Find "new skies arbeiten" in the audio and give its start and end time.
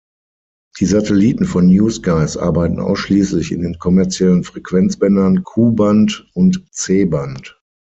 1.67-2.79